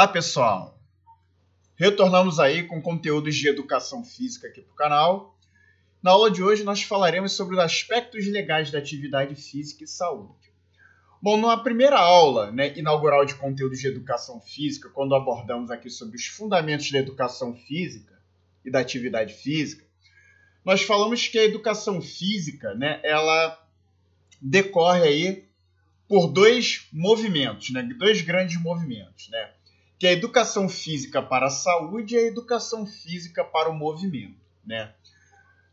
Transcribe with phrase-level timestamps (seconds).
[0.00, 0.80] Olá, pessoal!
[1.76, 5.38] Retornamos aí com conteúdos de educação física aqui para o canal.
[6.02, 10.54] Na aula de hoje nós falaremos sobre os aspectos legais da atividade física e saúde.
[11.20, 16.16] Bom, na primeira aula né, inaugural de conteúdos de educação física, quando abordamos aqui sobre
[16.16, 18.18] os fundamentos da educação física
[18.64, 19.84] e da atividade física,
[20.64, 23.62] nós falamos que a educação física, né, ela
[24.40, 25.50] decorre aí
[26.08, 27.82] por dois movimentos, né?
[27.82, 29.59] dois grandes movimentos, né?
[30.00, 34.40] Que é a educação física para a saúde e a educação física para o movimento.
[34.64, 34.94] Né?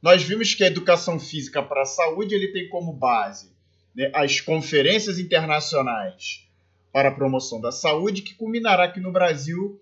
[0.01, 3.55] Nós vimos que a educação física para a saúde ele tem como base
[3.95, 6.45] né, as conferências internacionais
[6.91, 9.81] para a promoção da saúde, que culminará aqui no Brasil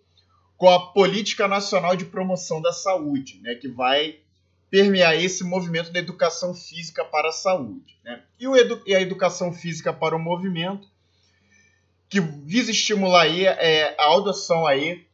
[0.58, 4.20] com a Política Nacional de Promoção da Saúde, né, que vai
[4.70, 7.98] permear esse movimento da educação física para a saúde.
[8.04, 8.22] Né?
[8.40, 10.88] E, edu e, a educação física para o movimento,
[12.10, 15.06] que visa estimular aí, é, a adoção aí,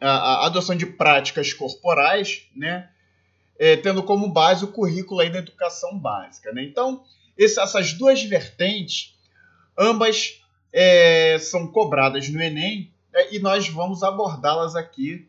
[0.00, 2.90] a, a, adoção de práticas corporais, né?
[3.58, 6.52] É, tendo como base o currículo aí da educação básica.
[6.52, 6.62] Né?
[6.62, 7.02] Então,
[7.36, 9.18] esse, essas duas vertentes,
[9.76, 10.40] ambas
[10.72, 13.32] é, são cobradas no Enem né?
[13.32, 15.28] e nós vamos abordá-las aqui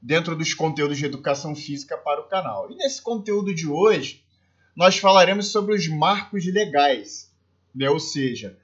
[0.00, 2.70] dentro dos conteúdos de educação física para o canal.
[2.70, 4.22] E nesse conteúdo de hoje,
[4.76, 7.28] nós falaremos sobre os marcos legais,
[7.74, 7.90] né?
[7.90, 8.56] ou seja,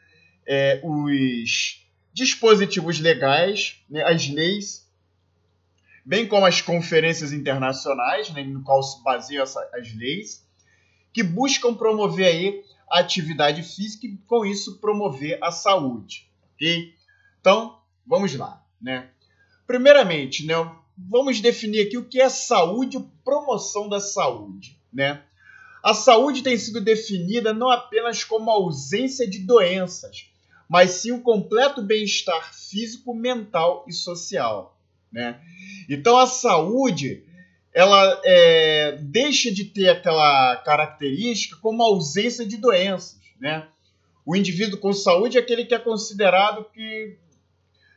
[0.49, 4.03] é, os dispositivos legais, né?
[4.03, 4.89] as leis,
[6.05, 8.43] bem como as conferências internacionais, né?
[8.43, 10.49] no qual se baseiam as leis,
[11.13, 16.31] que buscam promover aí a atividade física e, com isso, promover a saúde.
[16.55, 16.95] Ok?
[17.41, 18.64] Então, vamos lá.
[18.81, 19.11] Né?
[19.67, 20.55] Primeiramente, né,
[20.97, 25.23] vamos definir aqui o que é saúde promoção da saúde, né?
[25.83, 30.29] A saúde tem sido definida não apenas como ausência de doenças,
[30.68, 34.79] mas sim o completo bem-estar físico, mental e social,
[35.11, 35.40] né?
[35.89, 37.24] Então a saúde
[37.73, 43.67] ela é, deixa de ter aquela característica como ausência de doenças, né?
[44.27, 47.17] O indivíduo com saúde é aquele que é considerado que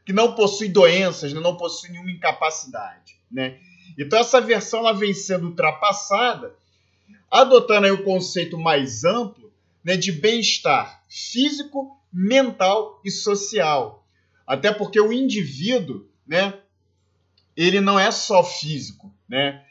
[0.05, 1.39] que não possui doenças, né?
[1.39, 3.15] não possui nenhuma incapacidade.
[3.31, 3.59] Né?
[3.97, 6.55] Então essa versão ela vem sendo ultrapassada,
[7.29, 9.51] adotando aí o conceito mais amplo
[9.83, 14.05] né, de bem-estar físico, mental e social.
[14.45, 16.53] Até porque o indivíduo, né,
[17.55, 19.63] ele não é só físico, né?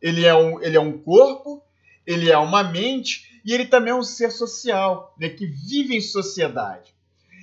[0.00, 1.62] Ele é um, ele é um corpo,
[2.06, 6.00] ele é uma mente e ele também é um ser social, né, que vive em
[6.00, 6.94] sociedade.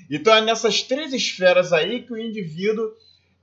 [0.10, 2.92] Então é nessas três esferas aí que o indivíduo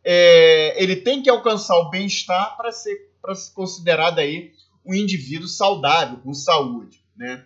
[0.05, 4.53] é, ele tem que alcançar o bem-estar para ser, ser considerado aí
[4.85, 7.01] um indivíduo saudável, com saúde.
[7.17, 7.45] Né?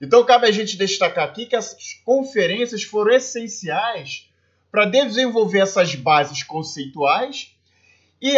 [0.00, 4.30] Então cabe a gente destacar aqui que essas conferências foram essenciais
[4.70, 7.54] para desenvolver essas bases conceituais
[8.22, 8.34] e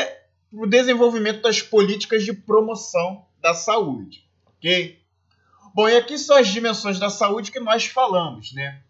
[0.53, 4.25] o desenvolvimento das políticas de promoção da saúde,
[4.57, 4.99] ok?
[5.75, 8.83] Bom, e aqui são as dimensões da saúde que nós falamos, né?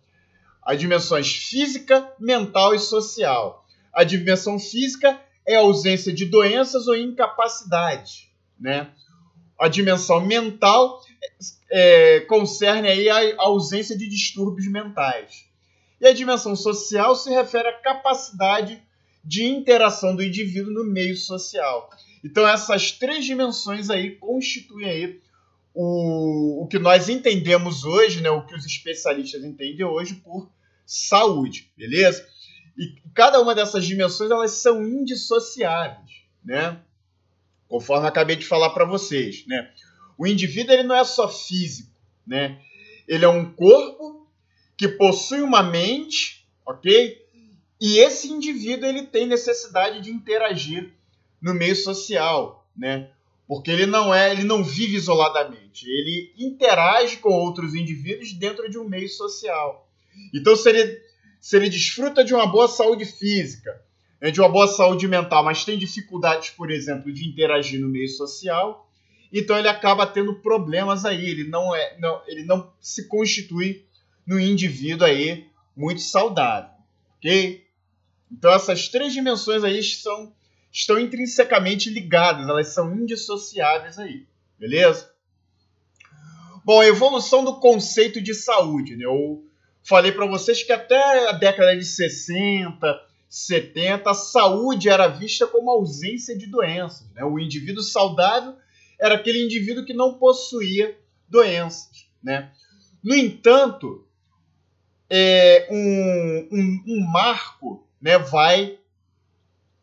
[0.62, 3.66] as dimensões física, mental e social.
[3.92, 8.88] A dimensão física é a ausência de doenças ou incapacidade, né?
[9.58, 11.02] A dimensão mental
[11.70, 15.44] é, concerne aí a ausência de distúrbios mentais.
[16.00, 18.82] E a dimensão social se refere à capacidade
[19.24, 21.88] de interação do indivíduo no meio social.
[22.24, 25.20] Então essas três dimensões aí constituem aí
[25.74, 30.50] o, o que nós entendemos hoje, né, o que os especialistas entendem hoje por
[30.84, 32.26] saúde, beleza?
[32.76, 36.10] E cada uma dessas dimensões elas são indissociáveis,
[36.44, 36.80] né?
[37.68, 39.70] Conforme acabei de falar para vocês, né?
[40.18, 41.90] O indivíduo ele não é só físico,
[42.26, 42.60] né?
[43.06, 44.26] Ele é um corpo
[44.76, 47.20] que possui uma mente, ok?
[47.80, 50.92] E esse indivíduo ele tem necessidade de interagir
[51.40, 53.10] no meio social, né?
[53.52, 58.78] porque ele não é, ele não vive isoladamente, ele interage com outros indivíduos dentro de
[58.78, 59.86] um meio social.
[60.32, 61.00] Então, se ele,
[61.38, 63.78] se ele desfruta de uma boa saúde física,
[64.20, 68.08] né, de uma boa saúde mental, mas tem dificuldades, por exemplo, de interagir no meio
[68.08, 68.90] social,
[69.32, 71.24] então ele acaba tendo problemas aí.
[71.24, 73.84] Ele não é, não, ele não se constitui
[74.26, 75.46] no indivíduo aí
[75.76, 76.70] muito saudável,
[77.16, 77.66] ok?
[78.30, 80.32] Então essas três dimensões aí são
[80.70, 84.26] estão intrinsecamente ligadas, elas são indissociáveis aí,
[84.58, 85.10] beleza?
[86.64, 89.04] Bom, a evolução do conceito de saúde, né?
[89.04, 89.44] Eu
[89.82, 95.70] falei para vocês que até a década de 60, 70, a saúde era vista como
[95.70, 97.24] ausência de doenças, né?
[97.24, 98.56] O indivíduo saudável
[99.02, 100.96] era aquele indivíduo que não possuía
[101.28, 102.52] doenças, né?
[103.02, 104.06] No entanto,
[105.10, 108.78] é, um, um, um marco né, vai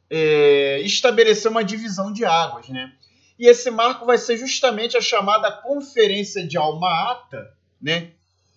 [0.10, 2.94] é, estabelecer uma divisão de águas, né?
[3.38, 8.12] E esse marco vai ser justamente a chamada Conferência de Alma-Ata, né?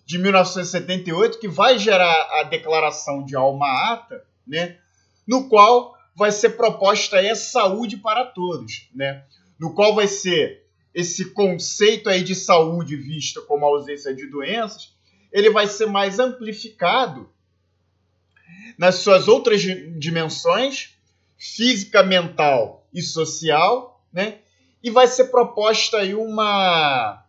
[0.05, 4.77] De 1978, que vai gerar a Declaração de Alma-Ata, né?
[5.27, 9.25] No qual vai ser proposta a saúde para todos, né?
[9.63, 14.93] No qual vai ser esse conceito aí de saúde visto como ausência de doenças,
[15.31, 17.29] ele vai ser mais amplificado
[18.77, 20.97] nas suas outras dimensões,
[21.37, 24.39] física, mental e social, né?
[24.83, 27.25] E vai ser proposta aí uma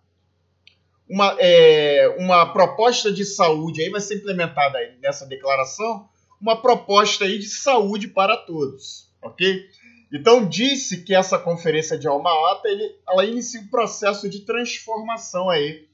[1.08, 6.08] uma, é, uma proposta de saúde aí vai ser implementada nessa declaração
[6.40, 9.68] uma proposta aí de saúde para todos, ok?
[10.14, 15.88] Então disse que essa conferência de Alma-Ata ele, ela inicia um processo de transformação aí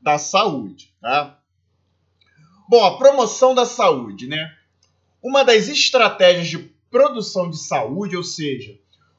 [0.00, 1.38] da saúde, tá?
[2.66, 4.50] Bom, a promoção da saúde, né?
[5.22, 6.56] Uma das estratégias de
[6.90, 8.78] produção de saúde, ou seja,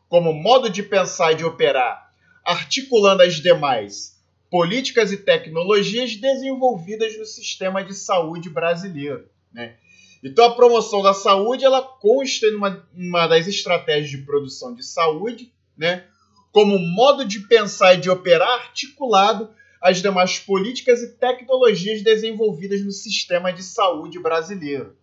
[0.09, 2.11] como modo de pensar e de operar,
[2.43, 4.19] articulando as demais
[4.49, 9.75] políticas e tecnologias desenvolvidas no sistema de saúde brasileiro, né?
[10.23, 15.51] Então a promoção da saúde ela consta numa uma das estratégias de produção de saúde,
[15.77, 16.05] né?
[16.51, 19.49] Como modo de pensar e de operar articulado
[19.81, 24.95] às demais políticas e tecnologias desenvolvidas no sistema de saúde brasileiro.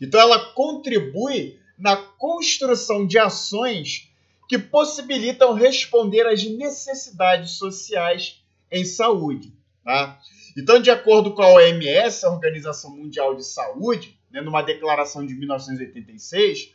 [0.00, 4.08] Então ela contribui na construção de ações
[4.48, 9.52] que possibilitam responder às necessidades sociais em saúde.
[9.84, 10.20] Tá?
[10.56, 15.34] Então, de acordo com a OMS, a Organização Mundial de Saúde, né, numa declaração de
[15.34, 16.74] 1986,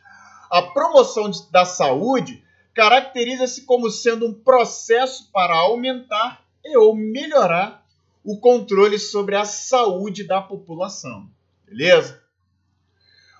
[0.50, 2.44] a promoção da saúde
[2.74, 7.84] caracteriza-se como sendo um processo para aumentar e ou melhorar
[8.24, 11.30] o controle sobre a saúde da população.
[11.66, 12.22] Beleza?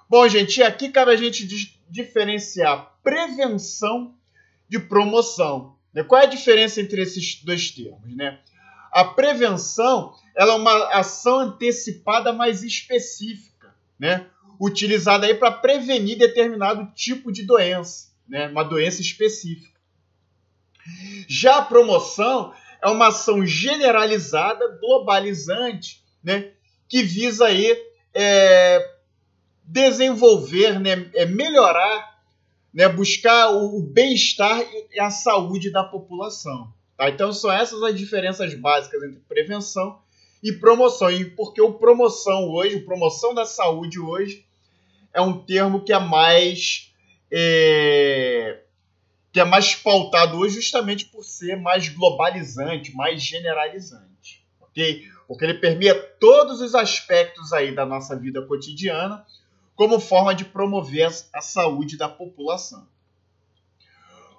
[0.10, 1.46] Bom, gente, aqui cabe a gente
[1.90, 4.16] diferenciar prevenção
[4.68, 5.76] de promoção.
[5.94, 6.04] Né?
[6.04, 8.16] Qual é a diferença entre esses dois termos?
[8.16, 8.40] Né?
[8.92, 13.57] A prevenção ela é uma ação antecipada mais específica
[14.00, 14.28] né?
[14.60, 18.48] Utilizada aí para prevenir determinado tipo de doença, né?
[18.48, 19.78] Uma doença específica.
[21.28, 26.52] Já a promoção é uma ação generalizada, globalizante, né?
[26.88, 27.78] Que visa aí
[28.14, 28.96] é,
[29.64, 31.10] desenvolver, né?
[31.14, 32.22] É melhorar,
[32.74, 32.88] né?
[32.88, 34.62] Buscar o, o bem-estar
[34.92, 36.74] e a saúde da população.
[36.96, 37.10] Tá?
[37.10, 40.02] Então são essas as diferenças básicas entre prevenção
[40.44, 41.10] e promoção.
[41.10, 44.46] E porque o promoção hoje, promoção da saúde hoje,
[45.14, 46.92] é um termo que é mais.
[47.32, 48.62] É,
[49.34, 54.44] que é mais pautado hoje justamente por ser mais globalizante, mais generalizante.
[54.62, 55.08] Ok?
[55.28, 59.26] Porque ele permeia todos os aspectos aí da nossa vida cotidiana
[59.76, 62.88] como forma de promover a saúde da população.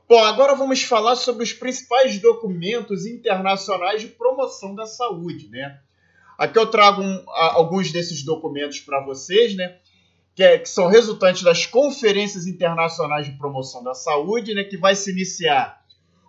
[0.09, 5.81] Bom, agora vamos falar sobre os principais documentos internacionais de promoção da saúde, né?
[6.39, 9.77] Aqui eu trago um, alguns desses documentos para vocês, né?
[10.37, 14.63] Que, é, que, são resultantes das conferências internacionais de promoção da saúde, né?
[14.63, 15.85] Que vai se iniciar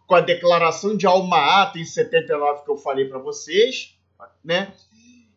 [0.08, 3.96] com a declaração de Alma-Ata em 79 que eu falei para vocês,
[4.44, 4.74] né?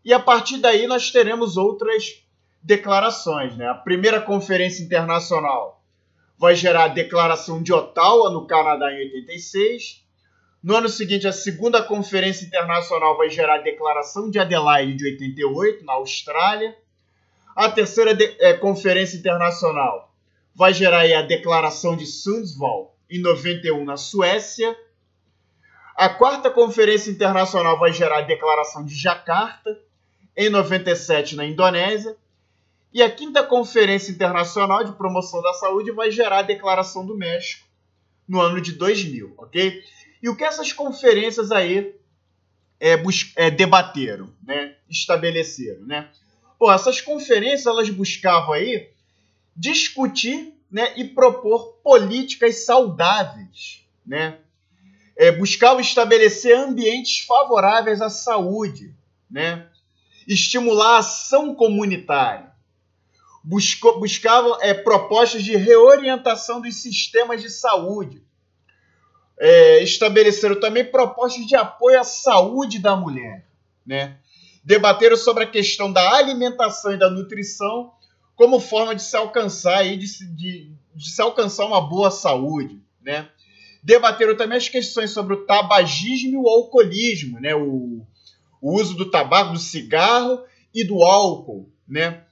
[0.02, 2.24] E a partir daí nós teremos outras
[2.62, 3.68] declarações, né?
[3.68, 5.84] A primeira conferência internacional
[6.38, 10.01] vai gerar a declaração de Ottawa no Canadá em 86.
[10.62, 15.84] No ano seguinte, a segunda conferência internacional vai gerar a Declaração de Adelaide de 88,
[15.84, 16.76] na Austrália.
[17.56, 20.14] A terceira de, é, conferência internacional
[20.54, 24.76] vai gerar a Declaração de Sundsvall, em 91, na Suécia.
[25.96, 29.76] A quarta conferência internacional vai gerar a Declaração de Jacarta,
[30.36, 32.16] em 97, na Indonésia.
[32.94, 37.66] E a quinta Conferência Internacional de Promoção da Saúde vai gerar a Declaração do México,
[38.28, 39.82] no ano de 2000, ok?
[40.22, 41.96] E o que essas conferências aí
[42.78, 42.94] é,
[43.36, 44.76] é, debateram, né?
[44.88, 46.10] estabeleceram, né?
[46.58, 48.90] Pô, essas conferências elas buscavam aí
[49.56, 54.38] discutir, né, e propor políticas saudáveis, né?
[55.16, 58.94] É, buscavam estabelecer ambientes favoráveis à saúde,
[59.30, 59.68] né?
[60.26, 62.50] Estimular a ação comunitária.
[63.44, 68.22] Buscavam é, propostas de reorientação dos sistemas de saúde
[69.44, 73.44] é, estabeleceram também propostas de apoio à saúde da mulher.
[73.84, 74.16] Né?
[74.62, 77.92] Debateram sobre a questão da alimentação e da nutrição
[78.36, 80.06] como forma de se alcançar, aí, de,
[80.36, 82.80] de, de se alcançar uma boa saúde.
[83.02, 83.28] Né?
[83.82, 87.52] Debateram também as questões sobre o tabagismo e o alcoolismo, né?
[87.52, 88.06] o,
[88.60, 92.22] o uso do tabaco, do cigarro e do álcool, né?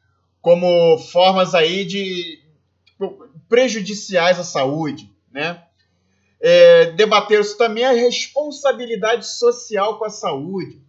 [0.41, 2.41] como formas aí de
[3.49, 5.61] prejudiciais à saúde, né?
[6.41, 10.81] É, Debateram-se também a responsabilidade social com a saúde.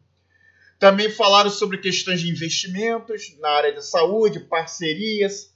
[0.79, 5.53] Também falaram sobre questões de investimentos na área da saúde, parcerias,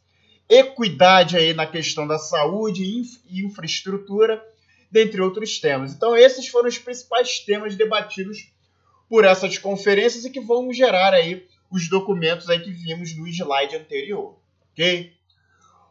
[0.48, 4.44] equidade aí na questão da saúde e infraestrutura,
[4.92, 5.94] dentre outros temas.
[5.94, 8.48] Então, esses foram os principais temas debatidos
[9.10, 13.76] por essas conferências e que vão gerar aí os documentos aí que vimos no slide
[13.76, 14.38] anterior,
[14.72, 15.15] ok?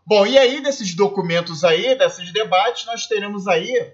[0.06, 3.92] Bom, e aí desses documentos aí, desses debates, nós teremos aí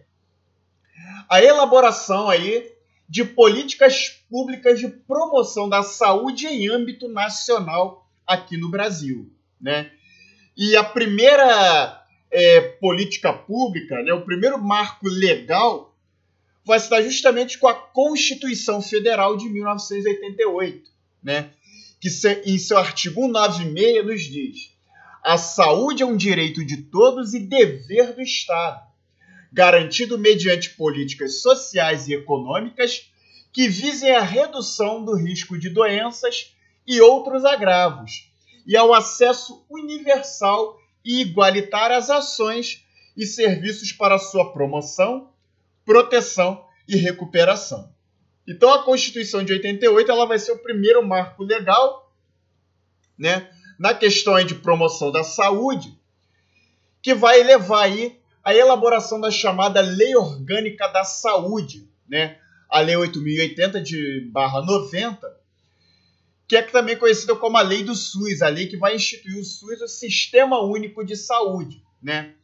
[1.29, 2.73] a elaboração aí
[3.09, 9.91] de políticas públicas de promoção da saúde em âmbito nacional aqui no Brasil, né?
[10.57, 15.97] E a primeira é, política pública, né, o primeiro marco legal,
[16.65, 20.91] vai estar justamente com a Constituição Federal de 1988,
[21.23, 21.51] né,
[22.01, 22.09] que
[22.45, 24.70] em seu artigo 196 nos diz:
[25.23, 28.81] a saúde é um direito de todos e dever do Estado,
[29.53, 33.11] garantido mediante políticas sociais e econômicas
[33.53, 36.55] que visem a redução do risco de doenças
[36.87, 38.31] e outros agravos,
[38.67, 42.85] e ao acesso universal e igualitário às ações
[43.17, 45.31] e serviços para sua promoção,
[45.85, 47.93] proteção e recuperação.
[48.47, 52.13] Então a Constituição de 88 ela vai ser o primeiro marco legal,
[53.19, 53.51] né,
[53.81, 55.99] na questão de promoção da saúde,
[57.01, 62.37] que vai levar aí a elaboração da chamada Lei Orgânica da Saúde, né,
[62.69, 65.35] a Lei 8080 de barra 90,
[66.47, 69.45] que é também conhecida como a Lei do SUS, a lei que vai instituir o
[69.45, 72.35] SUS, o Sistema Único de Saúde, né?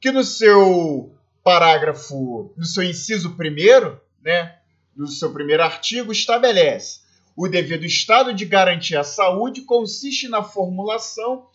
[0.00, 4.56] Que no seu parágrafo, no seu inciso primeiro, né,
[4.94, 7.03] no seu primeiro artigo, estabelece
[7.36, 11.46] o dever do Estado de garantir a saúde consiste na formulação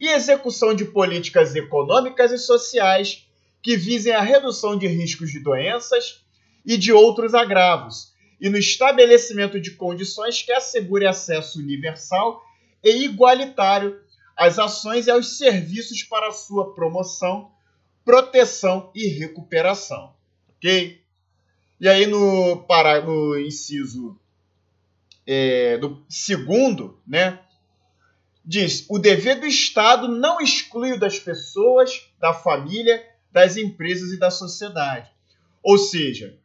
[0.00, 3.26] e execução de políticas econômicas e sociais
[3.62, 6.24] que visem a redução de riscos de doenças
[6.64, 12.42] e de outros agravos, e no estabelecimento de condições que assegure acesso universal
[12.82, 14.00] e igualitário
[14.36, 17.50] às ações e aos serviços para sua promoção,
[18.04, 20.14] proteção e recuperação.
[20.56, 21.00] Ok?
[21.80, 24.18] E aí no, para, no inciso
[25.26, 27.40] é, do segundo, né,
[28.44, 33.02] diz: o dever do Estado não exclui das pessoas, da família,
[33.32, 35.10] das empresas e da sociedade.
[35.62, 36.38] Ou seja,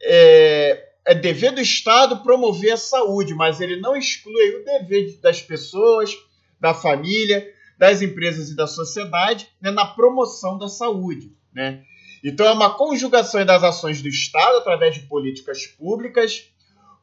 [0.00, 5.42] é, é dever do Estado promover a saúde, mas ele não exclui o dever das
[5.42, 6.16] pessoas,
[6.60, 11.32] da família, das empresas e da sociedade né, na promoção da saúde.
[11.52, 11.82] Né?
[12.22, 16.50] Então, é uma conjugação das ações do Estado através de políticas públicas,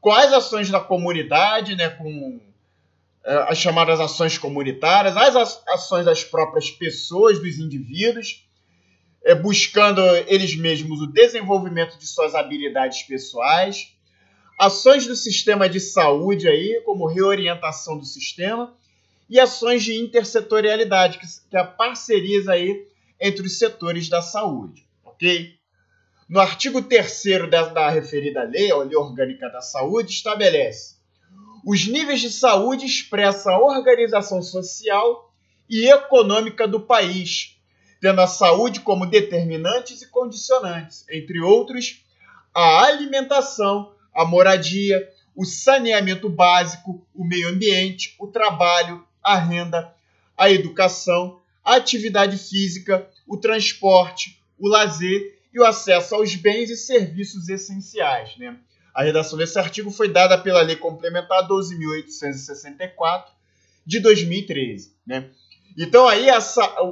[0.09, 2.39] as ações da comunidade, né, com
[3.23, 8.47] é, as chamadas ações comunitárias, as ações das próprias pessoas, dos indivíduos,
[9.23, 13.93] é, buscando eles mesmos o desenvolvimento de suas habilidades pessoais,
[14.57, 18.73] ações do sistema de saúde aí, como reorientação do sistema,
[19.29, 22.87] e ações de intersetorialidade, que, que a parcerias aí
[23.19, 25.60] entre os setores da saúde, ok?
[26.31, 30.95] No artigo 3 da, da referida lei, a Lei Orgânica da Saúde, estabelece
[31.65, 35.29] os níveis de saúde expressa a organização social
[35.69, 37.57] e econômica do país,
[37.99, 42.01] tendo a saúde como determinantes e condicionantes, entre outros,
[42.53, 49.93] a alimentação, a moradia, o saneamento básico, o meio ambiente, o trabalho, a renda,
[50.37, 56.77] a educação, a atividade física, o transporte, o lazer e o acesso aos bens e
[56.77, 58.37] serviços essenciais.
[58.37, 58.57] Né?
[58.93, 63.25] A redação desse artigo foi dada pela Lei Complementar 12.864
[63.85, 64.93] de 2013.
[65.05, 65.29] Né?
[65.77, 66.27] Então aí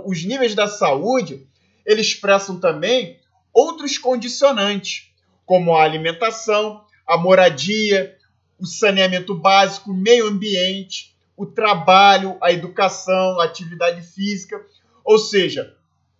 [0.05, 1.47] os níveis da saúde
[1.85, 3.19] eles expressam também
[3.53, 5.11] outros condicionantes,
[5.45, 8.15] como a alimentação, a moradia,
[8.59, 14.63] o saneamento básico, o meio ambiente, o trabalho, a educação, a atividade física,
[15.03, 15.75] ou seja,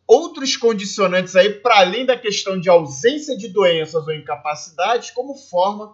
[0.09, 5.93] outros condicionantes aí para além da questão de ausência de doenças ou incapacidades como forma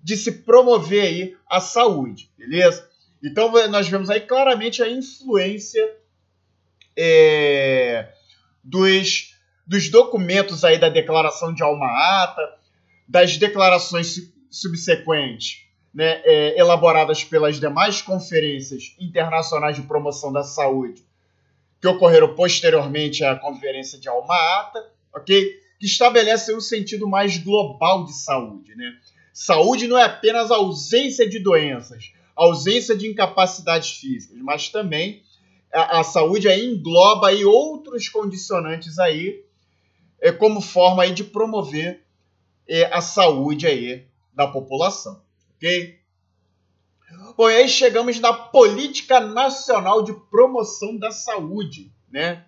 [0.00, 2.88] de se promover aí a saúde, beleza?
[3.20, 5.84] Então nós vemos aí claramente a influência
[6.96, 8.12] é,
[8.62, 9.34] dos,
[9.66, 12.56] dos documentos aí da Declaração de Alma-Ata,
[13.08, 21.07] das declarações subsequentes né, é, elaboradas pelas demais conferências internacionais de promoção da saúde
[21.80, 25.60] que ocorreram posteriormente à Conferência de Alma-Ata, ok?
[25.78, 28.96] Que estabelecem um sentido mais global de saúde, né?
[29.32, 35.22] Saúde não é apenas ausência de doenças, ausência de incapacidades físicas, mas também
[35.72, 39.44] a, a saúde aí engloba aí outros condicionantes aí
[40.20, 42.02] é, como forma aí de promover
[42.66, 45.22] é, a saúde aí da população,
[45.56, 45.97] ok?
[47.36, 52.44] Bom, e aí chegamos na Política Nacional de Promoção da Saúde, né?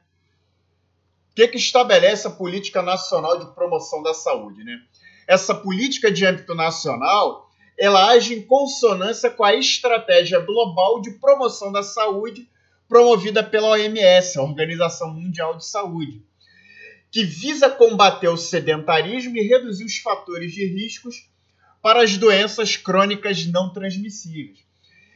[1.31, 4.83] O que, que estabelece a Política Nacional de Promoção da Saúde, né?
[5.27, 7.49] Essa política de âmbito nacional,
[7.79, 12.47] ela age em consonância com a estratégia global de promoção da saúde
[12.89, 16.23] promovida pela OMS, a Organização Mundial de Saúde,
[17.11, 21.30] que visa combater o sedentarismo e reduzir os fatores de riscos
[21.83, 24.59] para as doenças crônicas não transmissíveis.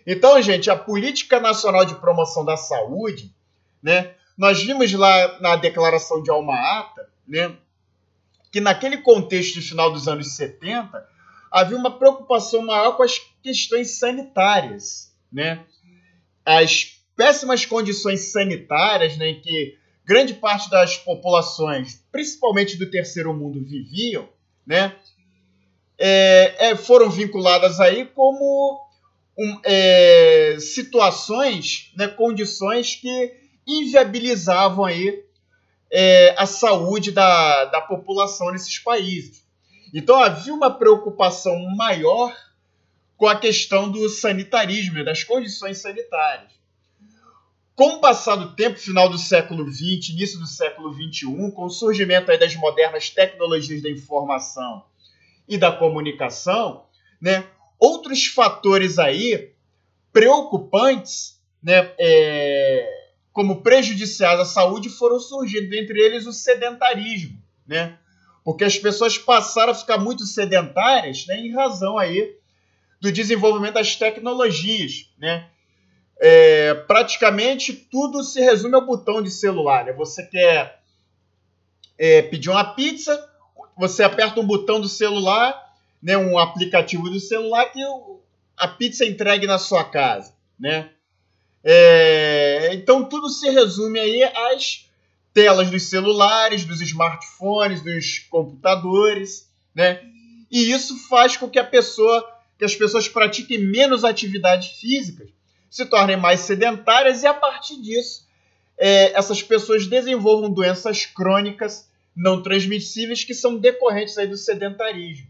[0.06, 3.34] Então, gente, a Política Nacional de Promoção da Saúde,
[3.82, 7.56] né, nós vimos lá na Declaração de Alma-Ata, né,
[8.52, 11.06] que naquele contexto final dos anos 70,
[11.50, 15.64] havia uma preocupação maior com as questões sanitárias, né?
[16.44, 23.64] As péssimas condições sanitárias né, em que grande parte das populações, principalmente do terceiro mundo,
[23.64, 24.28] viviam,
[24.66, 24.94] né,
[25.98, 28.80] é, é, foram vinculadas aí como
[29.38, 33.34] um, é, situações, né, condições que
[33.66, 35.24] inviabilizavam aí
[35.90, 39.44] é, a saúde da, da população nesses países.
[39.92, 42.34] Então havia uma preocupação maior
[43.16, 46.52] com a questão do sanitarismo, das condições sanitárias.
[47.76, 51.70] Com o passar do tempo, final do século XX, início do século XXI, com o
[51.70, 54.84] surgimento das modernas tecnologias da informação
[55.48, 56.84] e da comunicação,
[57.20, 57.44] né,
[57.78, 59.52] outros fatores aí
[60.12, 67.98] preocupantes, né, é, como prejudiciais à saúde, foram surgindo, entre eles o sedentarismo, né,
[68.44, 72.36] porque as pessoas passaram a ficar muito sedentárias, né, em razão aí
[73.00, 75.48] do desenvolvimento das tecnologias, né,
[76.20, 79.84] é, praticamente tudo se resume ao botão de celular.
[79.84, 79.92] Né?
[79.92, 80.80] Você quer
[81.98, 83.30] é, pedir uma pizza,
[83.76, 87.80] você aperta um botão do celular, né, um aplicativo do celular que
[88.56, 90.90] a pizza é entregue na sua casa, né?
[91.62, 94.88] É, então tudo se resume aí às
[95.32, 100.00] telas dos celulares, dos smartphones, dos computadores, né?
[100.50, 102.24] E isso faz com que a pessoa,
[102.58, 105.28] que as pessoas pratiquem menos atividades físicas
[105.68, 108.24] se tornem mais sedentárias e, a partir disso,
[108.78, 115.26] é, essas pessoas desenvolvam doenças crônicas não transmissíveis que são decorrentes aí do sedentarismo.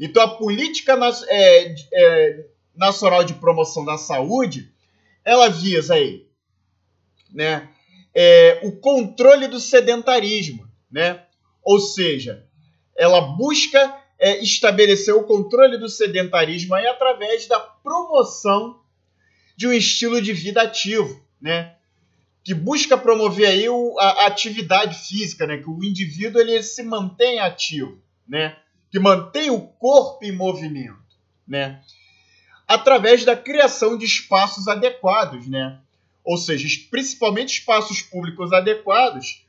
[0.00, 4.72] Então, a política é, é, nacional de promoção da saúde,
[5.24, 6.26] ela visa aí,
[7.32, 7.68] né,
[8.14, 11.24] é, o controle do sedentarismo, né?
[11.62, 12.46] Ou seja,
[12.96, 18.80] ela busca é, estabelecer o controle do sedentarismo aí através da promoção
[19.56, 21.74] de um estilo de vida ativo, né?
[22.44, 25.56] Que busca promover aí o, a, a, atividade física, né?
[25.56, 28.56] Que o indivíduo ele se mantém ativo, né?
[28.90, 31.02] Que mantém o corpo em movimento,
[31.48, 31.80] né?
[32.68, 35.80] Através da criação de espaços adequados, né?
[36.22, 39.44] Ou seja, principalmente espaços públicos adequados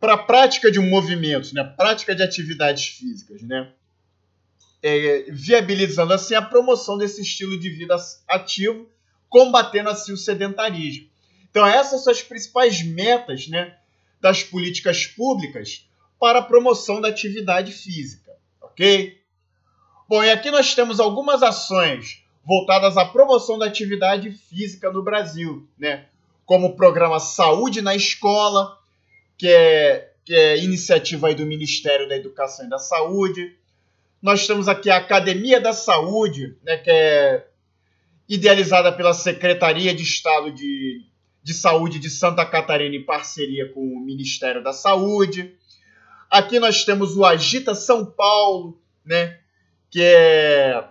[0.00, 1.62] para a prática de um movimento, né?
[1.62, 3.70] Prática de atividades físicas, né?
[4.82, 7.96] É, viabilizando assim a promoção desse estilo de vida
[8.28, 8.88] ativo
[9.28, 11.08] combatendo assim o sedentarismo.
[11.58, 13.74] Então essas são as principais metas né,
[14.20, 18.30] das políticas públicas para a promoção da atividade física,
[18.62, 19.20] ok?
[20.08, 25.68] Bom, e aqui nós temos algumas ações voltadas à promoção da atividade física no Brasil,
[25.76, 26.06] né?
[26.46, 28.78] Como o programa Saúde na Escola,
[29.36, 33.56] que é, que é iniciativa do Ministério da Educação e da Saúde.
[34.22, 37.48] Nós temos aqui a Academia da Saúde, né, que é
[38.28, 41.07] idealizada pela Secretaria de Estado de,
[41.48, 45.54] de Saúde de Santa Catarina em parceria com o Ministério da Saúde.
[46.30, 49.40] Aqui nós temos o Agita São Paulo, né,
[49.90, 50.84] que é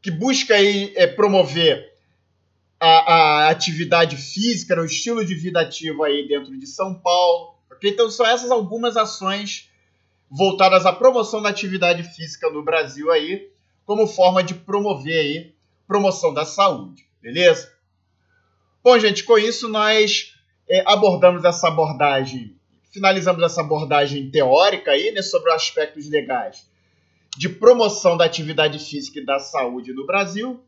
[0.00, 1.92] que busca aí, é, promover
[2.78, 7.56] a, a, atividade física, o estilo de vida ativo aí dentro de São Paulo.
[7.72, 7.90] Okay?
[7.90, 9.68] Então são essas algumas ações
[10.30, 13.50] voltadas à promoção da atividade física no Brasil aí,
[13.84, 15.54] como forma de promover aí
[15.88, 17.71] promoção da saúde, beleza?
[18.84, 20.34] Bom, gente, com isso nós
[20.68, 22.56] é, abordamos essa abordagem,
[22.92, 26.66] finalizamos essa abordagem teórica aí, né, sobre aspectos legais
[27.38, 30.64] de promoção da atividade física e da saúde no Brasil.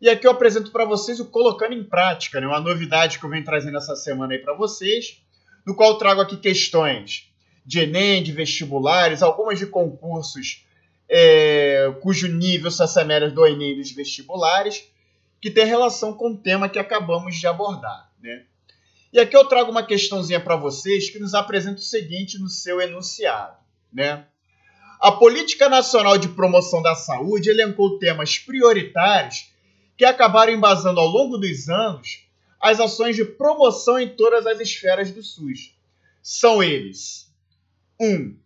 [0.00, 3.30] E aqui eu apresento para vocês o Colocando em Prática, né, uma novidade que eu
[3.30, 5.20] venho trazendo essa semana aí para vocês,
[5.66, 7.30] no qual trago aqui questões
[7.64, 10.64] de Enem, de vestibulares, algumas de concursos
[11.10, 14.88] é, cujo nível se assemelha do Enem dos vestibulares,
[15.44, 18.10] que tem relação com o tema que acabamos de abordar.
[18.18, 18.46] Né?
[19.12, 22.80] E aqui eu trago uma questãozinha para vocês que nos apresenta o seguinte no seu
[22.80, 23.54] enunciado.
[23.92, 24.24] Né?
[24.98, 29.52] A Política Nacional de Promoção da Saúde elencou temas prioritários
[29.98, 32.26] que acabaram embasando ao longo dos anos
[32.58, 35.76] as ações de promoção em todas as esferas do SUS.
[36.22, 37.30] São eles:
[38.00, 38.06] 1.
[38.06, 38.38] Um,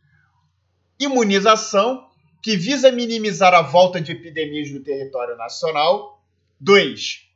[0.99, 2.09] imunização,
[2.43, 6.18] que visa minimizar a volta de epidemias no território nacional.
[6.61, 7.27] 2.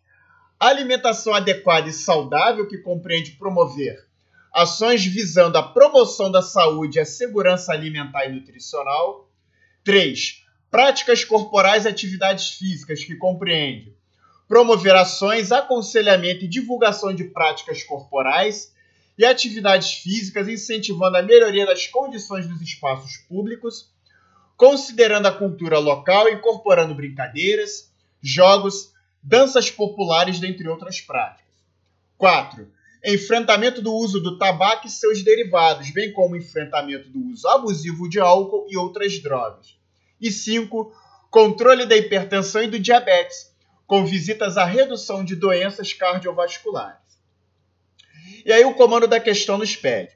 [0.58, 4.04] Alimentação adequada e saudável, que compreende promover
[4.52, 9.30] ações visando a promoção da saúde e a segurança alimentar e nutricional.
[9.82, 10.44] 3.
[10.70, 13.94] Práticas corporais e atividades físicas, que compreende
[14.46, 18.74] promover ações, aconselhamento e divulgação de práticas corporais
[19.16, 23.90] e atividades físicas, incentivando a melhoria das condições dos espaços públicos,
[24.54, 28.91] considerando a cultura local, incorporando brincadeiras, jogos,
[29.22, 31.52] danças populares, dentre outras práticas.
[32.18, 32.66] 4
[33.04, 38.20] enfrentamento do uso do tabaco e seus derivados, bem como enfrentamento do uso abusivo de
[38.20, 39.76] álcool e outras drogas.
[40.20, 40.94] E 5.
[41.28, 43.52] Controle da hipertensão e do diabetes,
[43.86, 47.00] com visitas à redução de doenças cardiovasculares.
[48.44, 50.12] E aí o comando da questão nos pede: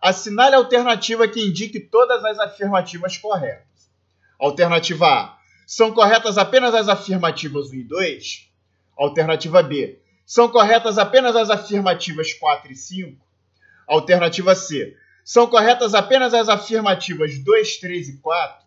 [0.00, 3.90] assinale a alternativa que indique todas as afirmativas corretas.
[4.38, 8.48] Alternativa A: são corretas apenas as afirmativas 1 e 2?
[8.96, 13.24] Alternativa B: são corretas apenas as afirmativas 4 e 5?
[13.86, 14.96] Alternativa C.
[15.24, 18.66] São corretas apenas as afirmativas 2, 3 e 4?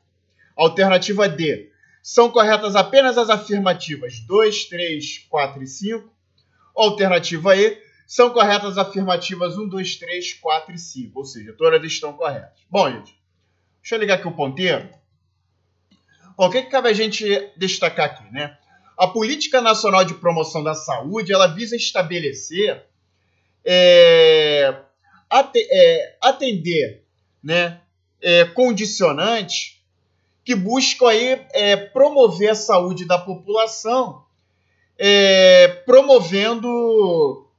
[0.56, 1.70] Alternativa D.
[2.02, 6.14] São corretas apenas as afirmativas 2, 3, 4 e 5?
[6.74, 7.78] Alternativa E.
[8.08, 11.20] São corretas as afirmativas 1, 2, 3, 4 e 5.
[11.20, 12.58] Ou seja, todas estão corretas.
[12.70, 13.14] Bom, gente,
[13.82, 14.90] deixa eu ligar aqui o ponteiro.
[16.46, 18.58] O que, que cabe a gente destacar aqui, né?
[18.98, 22.82] A Política Nacional de Promoção da Saúde ela visa estabelecer,
[23.66, 24.74] é,
[25.30, 27.04] é, atender
[27.44, 27.82] né,
[28.22, 29.82] é, condicionantes
[30.46, 34.24] que buscam aí, é, promover a saúde da população,
[34.98, 37.50] é, promovendo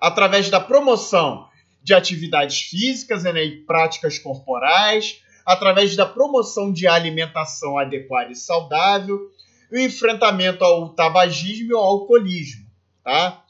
[0.00, 1.46] através da promoção
[1.82, 9.30] de atividades físicas né, e práticas corporais, através da promoção de alimentação adequada e saudável,
[9.70, 12.66] e o enfrentamento ao tabagismo e ao alcoolismo,
[13.04, 13.44] tá?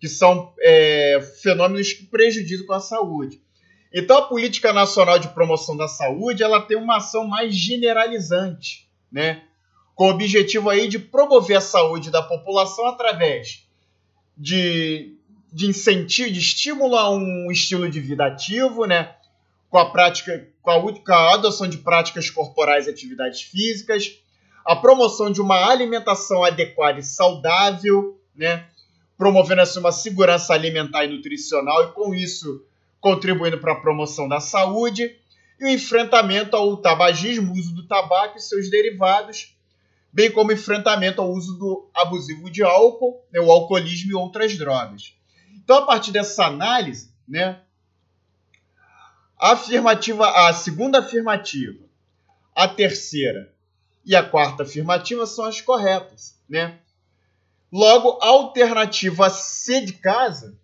[0.00, 3.42] que são é, fenômenos que prejudicam a saúde.
[3.92, 9.42] Então, a Política Nacional de Promoção da Saúde ela tem uma ação mais generalizante, né?
[9.94, 13.68] com o objetivo aí de promover a saúde da população através
[14.36, 15.16] de,
[15.52, 19.14] de incentivo, de estímulo a um estilo de vida ativo, né?
[19.74, 24.20] Com a prática, com a, com a adoção de práticas corporais e atividades físicas,
[24.64, 28.68] a promoção de uma alimentação adequada e saudável, né?
[29.18, 32.64] promovendo assim, uma segurança alimentar e nutricional e com isso
[33.00, 35.16] contribuindo para a promoção da saúde
[35.58, 39.56] e o enfrentamento ao tabagismo, uso do tabaco e seus derivados,
[40.12, 45.14] bem como enfrentamento ao uso do abusivo de álcool, né, o alcoolismo e outras drogas.
[45.52, 47.58] Então, a partir dessa análise, né,
[49.52, 51.84] afirmativa, a segunda afirmativa,
[52.54, 53.52] a terceira
[54.04, 56.78] e a quarta afirmativa são as corretas, né?
[57.70, 60.58] Logo, a alternativa C de casa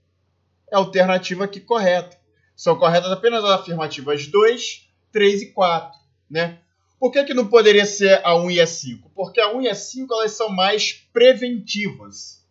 [0.71, 2.17] é a alternativa aqui correta.
[2.57, 5.99] São corretas apenas as afirmativas 2, 3 e 4,
[6.31, 6.59] né?
[6.99, 9.11] Por que, que não poderia ser a 1 e a 5?
[9.15, 12.47] Porque a 1 e a 5 elas são mais preventivas.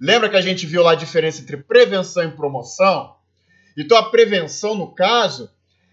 [0.00, 3.16] Lembra que a gente viu lá a diferença entre prevenção e promoção?
[3.76, 5.50] Então a prevenção, no caso,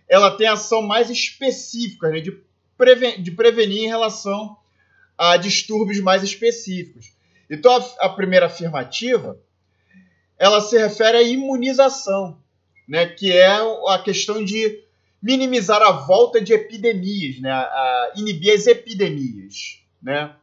[0.07, 2.31] ela tem ação mais específica, né, de
[3.21, 4.57] de prevenir em relação
[5.17, 7.13] a distúrbios mais específicos.
[7.49, 9.37] Então, a, a primeira afirmativa,
[10.37, 12.41] ela se refere à imunização,
[12.87, 14.83] né, que é a questão de
[15.21, 20.33] minimizar a volta de epidemias, né, a inibir as epidemias, né?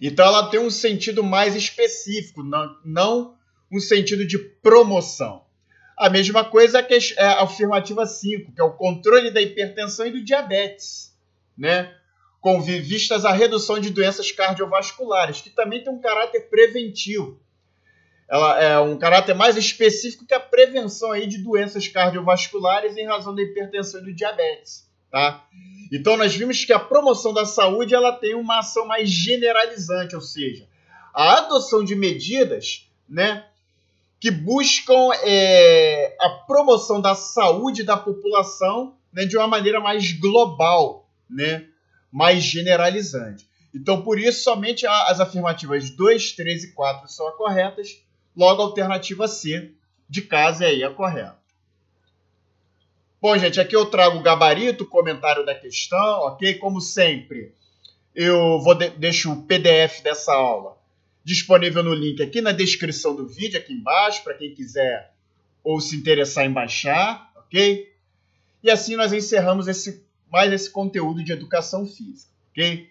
[0.00, 3.36] Então ela tem um sentido mais específico, não, não
[3.70, 5.41] um sentido de promoção.
[6.02, 10.10] A mesma coisa é, é a afirmativa 5, que é o controle da hipertensão e
[10.10, 11.16] do diabetes,
[11.56, 11.94] né?
[12.40, 17.40] com vistas à redução de doenças cardiovasculares, que também tem um caráter preventivo.
[18.28, 23.32] Ela é um caráter mais específico que a prevenção aí de doenças cardiovasculares em razão
[23.32, 24.90] da hipertensão e do diabetes.
[25.08, 25.46] Tá?
[25.92, 30.20] Então nós vimos que a promoção da saúde ela tem uma ação mais generalizante, ou
[30.20, 30.66] seja,
[31.14, 33.44] a adoção de medidas né,
[34.22, 41.10] que buscam é, a promoção da saúde da população né, de uma maneira mais global,
[41.28, 41.66] né,
[42.12, 43.44] mais generalizante.
[43.74, 48.00] Então, por isso, somente as afirmativas 2, 3 e 4 são as corretas,
[48.36, 49.72] logo a alternativa C
[50.08, 51.36] de casa é a correta.
[53.20, 56.58] Bom, gente, aqui eu trago o gabarito, o comentário da questão, ok?
[56.58, 57.52] Como sempre,
[58.14, 60.80] eu vou de deixo o PDF dessa aula
[61.24, 65.12] disponível no link aqui na descrição do vídeo, aqui embaixo, para quem quiser
[65.62, 67.92] ou se interessar em baixar, ok?
[68.62, 72.90] E assim nós encerramos esse, mais esse conteúdo de educação física, ok?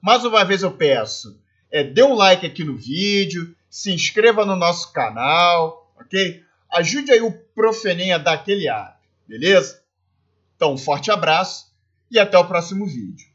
[0.00, 1.40] Mais uma vez eu peço,
[1.70, 6.42] é, dê um like aqui no vídeo, se inscreva no nosso canal, ok?
[6.70, 9.82] Ajude aí o Profenem a dar aquele ar, beleza?
[10.56, 11.72] Então, um forte abraço
[12.10, 13.31] e até o próximo vídeo.